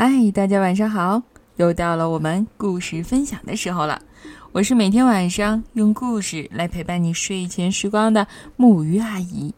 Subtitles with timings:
[0.00, 1.24] 嗨，大家晚上好！
[1.56, 4.00] 又到了我们故事分享的时候了。
[4.52, 9.52] 我是每天晚上用故事来陪伴你睡前时光的木鱼阿姨。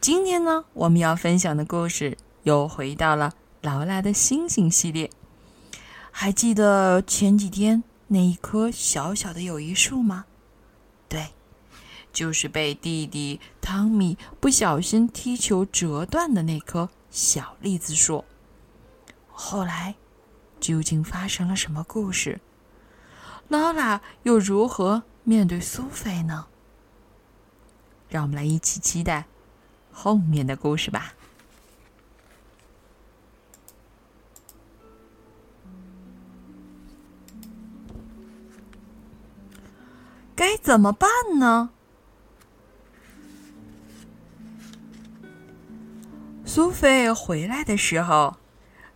[0.00, 5.08] 今天呢，我们要分享的故事又回到了劳拉的星星系列。
[6.10, 10.24] 还记得前几天那一棵小小的友谊树吗？
[11.08, 11.28] 对，
[12.12, 18.24] 就是被弟弟汤米不小心踢球折断的那棵小栗子树。
[19.40, 19.94] 后来，
[20.58, 22.40] 究竟发生了什么故事？
[23.46, 26.48] 劳拉又如何面对苏菲呢？
[28.08, 29.26] 让我们来一起期待
[29.92, 31.14] 后面的故事吧。
[40.34, 41.08] 该怎么办
[41.38, 41.70] 呢？
[46.44, 48.36] 苏菲回来的时候。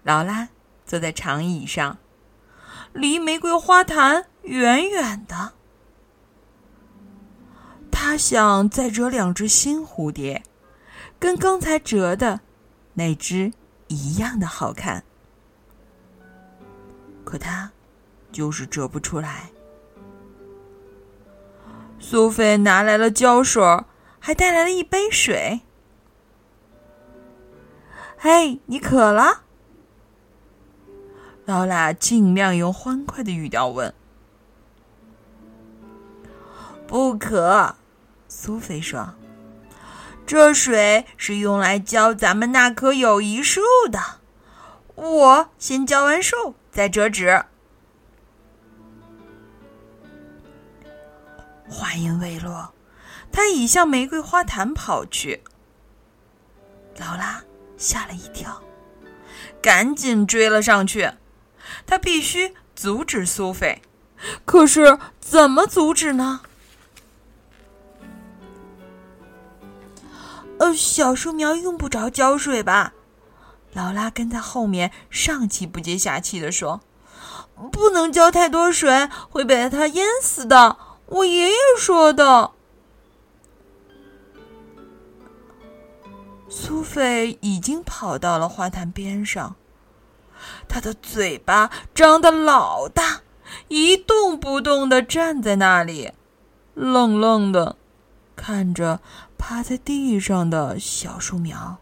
[0.03, 0.49] 劳拉
[0.85, 1.99] 坐在长椅上，
[2.93, 5.53] 离玫瑰花坛远远的。
[7.91, 10.43] 他想再折两只新蝴蝶，
[11.19, 12.41] 跟刚才折的
[12.95, 13.53] 那只
[13.87, 15.05] 一样的好看。
[17.25, 17.71] 可他
[18.33, 19.51] 就是折不出来。
[22.01, 23.63] 苏菲拿来了胶水，
[24.19, 25.61] 还带来了一杯水。
[28.19, 29.42] 嘿，你渴了？
[31.45, 33.93] 劳拉尽量用欢快的语调问
[36.87, 37.77] ：“不渴。”
[38.29, 39.15] 苏菲说
[40.25, 44.21] ：“这水是用来浇咱们那棵友谊树的。
[44.95, 47.45] 我先浇完树，再折纸。”
[51.69, 52.73] 话音未落，
[53.33, 55.43] 他已向玫瑰花坛跑去。
[56.99, 57.43] 劳拉
[57.77, 58.63] 吓了一跳，
[59.61, 61.11] 赶紧追了上去。
[61.87, 63.83] 他必须阻止苏菲，
[64.45, 66.41] 可是怎么阻止呢？
[70.59, 72.93] 呃，小树苗用不着浇水吧？
[73.73, 76.83] 劳拉跟在后面上气不接下气地说
[77.73, 80.77] ：“不能浇太多水，会被它淹死的。
[81.07, 82.53] 我爷爷说的。”
[86.51, 89.57] 苏菲已经跑到了花坛边上。
[90.73, 93.21] 他的嘴巴张得老大，
[93.69, 96.13] 一动不动地站在那里，
[96.73, 97.77] 愣愣的
[98.35, 99.01] 看着
[99.37, 101.77] 趴在地上的小树苗。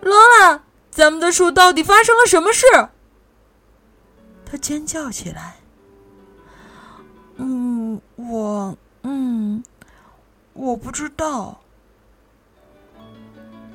[0.00, 2.64] 罗拉，咱们的树到底发生了什么事？
[4.46, 5.56] 他尖叫起来。
[7.36, 9.62] 嗯，我，嗯，
[10.54, 11.60] 我不知道。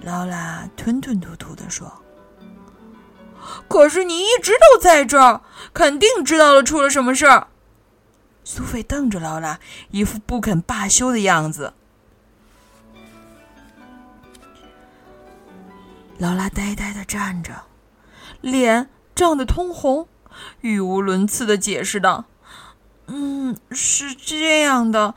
[0.01, 2.02] 劳拉吞吞吐吐的说。
[3.67, 5.41] 可是你一直都在这儿，
[5.73, 7.47] 肯定知道了出了什么事儿。
[8.43, 9.59] 苏菲瞪着劳拉，
[9.91, 11.73] 一副不肯罢休的样子。
[16.17, 17.53] 劳拉呆呆的站着，
[18.41, 20.07] 脸涨得通红，
[20.61, 22.25] 语无伦次的解释道
[23.07, 25.15] ：“嗯，是这样的，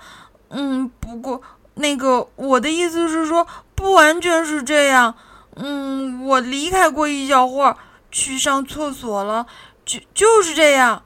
[0.48, 1.42] 嗯，不过
[1.74, 5.14] 那个我的意思是说，不完全是这样。
[5.56, 7.76] 嗯，我离开过一小会儿。”
[8.16, 9.46] 去上厕所了，
[9.84, 11.04] 就就是这样。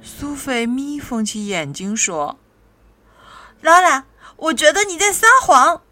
[0.00, 2.38] 苏菲眯缝起眼睛说
[3.60, 4.04] ：“劳拉，
[4.36, 5.82] 我觉得你在撒谎。”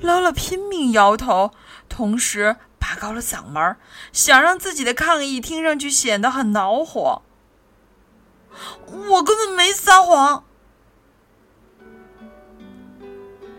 [0.00, 1.52] 劳拉拼命摇头，
[1.88, 3.78] 同时拔高了嗓门，
[4.12, 7.22] 想让自己的抗议听上去显得很恼火。
[8.86, 10.44] 我根本没撒谎。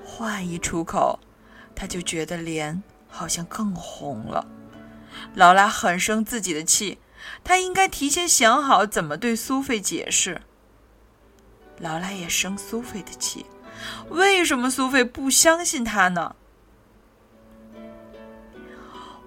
[0.06, 1.20] 话一出口。
[1.75, 4.47] 他就觉得脸好像更红了。
[5.34, 7.00] 劳拉很生自己的气，
[7.44, 10.41] 他应该提前想好怎么对苏菲解释。
[11.80, 13.46] 劳拉也生苏菲的气，
[14.09, 16.35] 为什么苏菲不相信他呢？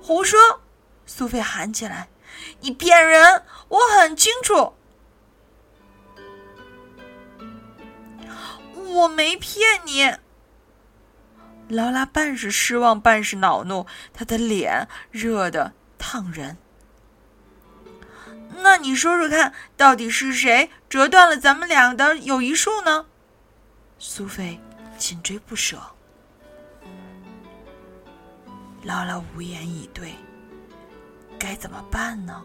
[0.00, 0.38] 胡说！
[1.04, 2.08] 苏菲喊起来
[2.60, 3.42] ：“你骗人！
[3.68, 4.74] 我很清楚，
[8.74, 10.16] 我没骗你。”
[11.68, 16.56] 劳拉半是失望，半是恼怒，她的脸热得烫人。
[18.60, 23.06] 那你说说看，到底是谁折断了咱们俩的友谊树呢？
[23.98, 24.58] 苏菲
[24.96, 25.78] 紧追不舍。
[28.82, 30.14] 劳拉无言以对。
[31.38, 32.42] 该怎么办呢？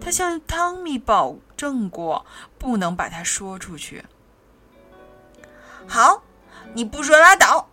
[0.00, 2.24] 他向汤米保证过，
[2.58, 4.04] 不能把它说出去。
[5.86, 6.22] 好。
[6.74, 7.68] 你不说拉倒！”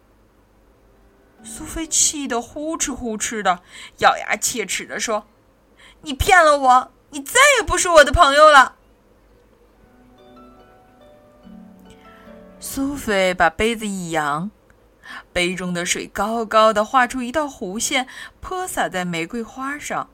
[1.43, 3.61] 苏菲气得呼哧呼哧的，
[3.99, 5.25] 咬牙切齿的说
[6.03, 8.75] ：“你骗了我，你再也不是我的朋友了。”
[12.59, 14.51] 苏菲把杯子一扬，
[15.31, 18.05] 杯中的水高高的画出一道弧线，
[18.41, 20.09] 泼洒在玫瑰花上。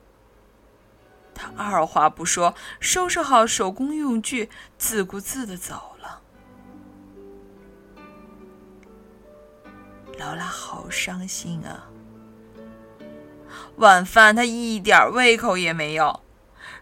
[1.34, 4.48] 她二话不说，收拾好手工用具，
[4.78, 5.95] 自顾自的走。
[10.18, 11.88] 劳拉好伤心啊！
[13.76, 16.22] 晚饭她一点胃口也没有，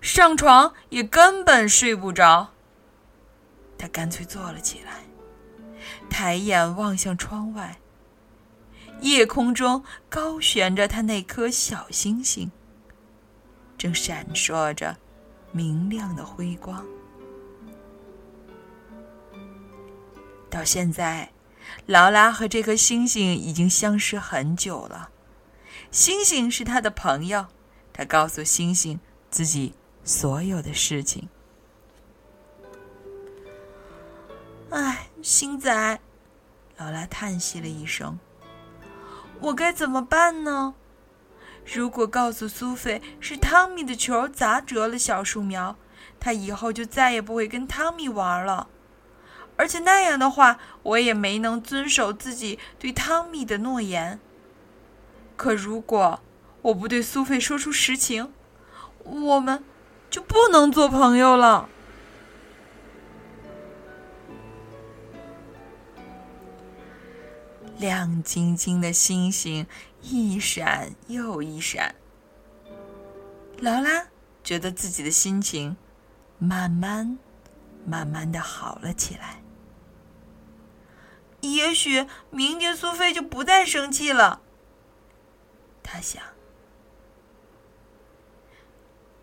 [0.00, 2.50] 上床也根本睡不着。
[3.76, 5.02] 她干脆坐了起来。
[6.08, 7.78] 抬眼望向窗外，
[9.00, 12.50] 夜空中高悬着他那颗小星星，
[13.76, 14.96] 正闪烁着
[15.50, 16.86] 明亮的辉光。
[20.48, 21.30] 到现在，
[21.86, 25.10] 劳拉和这颗星星已经相识很久了。
[25.90, 27.46] 星星是他的朋友，
[27.92, 28.98] 他告诉星星
[29.30, 31.28] 自己所有的事情。
[34.70, 36.00] 唉，星仔，
[36.76, 38.18] 劳拉叹息了一声
[39.40, 40.74] ：“我该怎么办呢？
[41.64, 45.76] 如果告诉苏菲是汤米的球砸折了小树苗，
[46.18, 48.68] 他以后就再也不会跟汤米玩了。
[49.56, 54.18] 而且那样的话，我也没能遵守自己对汤米的诺言。
[55.36, 56.20] 可如果
[56.62, 58.32] 我不对苏菲说出实情，
[59.04, 59.62] 我们
[60.10, 61.68] 就不能做朋友了。”
[67.78, 69.66] 亮晶晶的星星
[70.00, 71.94] 一闪又一闪，
[73.58, 74.06] 劳拉
[74.42, 75.76] 觉得自己的心情
[76.38, 77.18] 慢慢、
[77.84, 79.43] 慢慢的好了起来。
[81.52, 84.40] 也许明天苏菲就不再生气了，
[85.82, 86.22] 他想。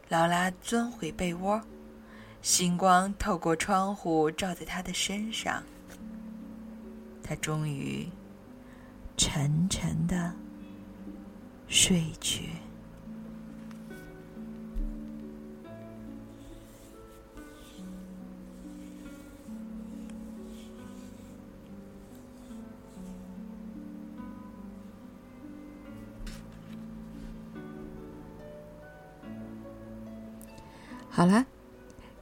[0.09, 1.61] 劳拉钻回被窝，
[2.41, 5.63] 星光透过窗户照在她的身上，
[7.23, 8.07] 她终于。
[9.17, 10.33] 沉沉的
[11.67, 12.49] 睡去。
[31.21, 31.45] 好了，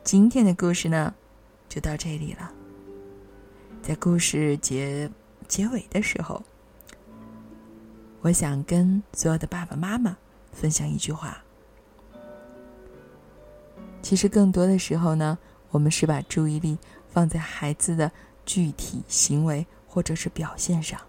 [0.03, 1.15] 今天的故事呢，
[1.69, 2.51] 就到这里了。
[3.81, 5.09] 在故事结
[5.47, 6.43] 结尾的时候。
[8.19, 10.17] 我想跟所有的爸爸妈妈
[10.51, 11.41] 分享一句话：
[14.01, 18.11] 其实更多的时候呢，我们是把注意力放在孩子的
[18.45, 20.99] 具体行为或者是表现上，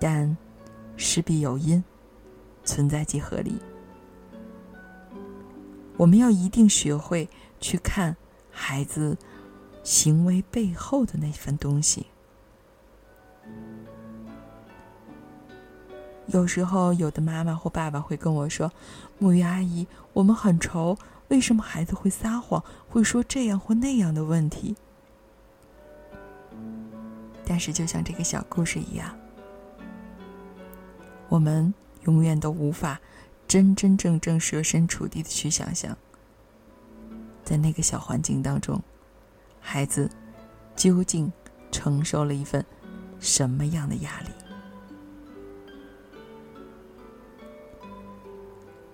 [0.00, 0.34] 但
[0.96, 1.84] 事必有因，
[2.64, 3.60] 存在即合理。
[5.96, 7.28] 我们要一定学会
[7.60, 8.16] 去看
[8.50, 9.16] 孩子
[9.82, 12.06] 行为背后的那份东西。
[16.26, 18.70] 有时候，有的妈妈或爸爸会跟我说
[19.18, 20.98] ：“木鱼阿姨，我们很愁，
[21.28, 24.74] 为什么孩子会撒谎，会说这样或那样的问题？”
[27.46, 29.16] 但是，就像这个小故事一样，
[31.28, 31.72] 我们
[32.06, 33.00] 永远都无法
[33.48, 35.96] 真真正正设身处地的去想象，
[37.44, 38.82] 在那个小环境当中，
[39.60, 40.10] 孩子
[40.74, 41.32] 究竟
[41.70, 42.64] 承受了一份
[43.20, 44.28] 什么样的压力。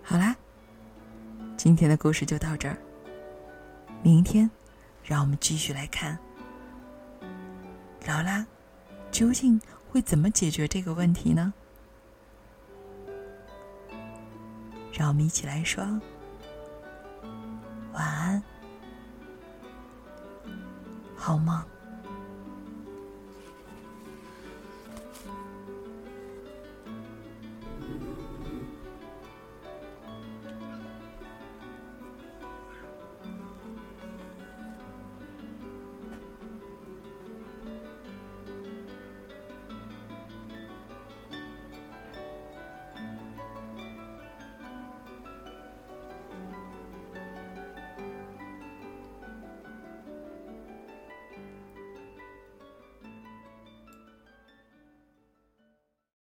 [0.02, 0.36] 好啦，
[1.56, 2.76] 今天的故事就到这儿。
[4.02, 4.50] 明天，
[5.02, 6.18] 让我们继续来看
[8.06, 8.44] 劳拉
[9.10, 11.54] 究竟会怎么解决这个问题呢？
[14.92, 15.82] 让我们一起来说
[17.92, 18.42] 晚安，
[21.16, 21.62] 好梦。